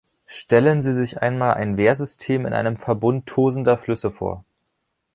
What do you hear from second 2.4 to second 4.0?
in einem Verbund tosender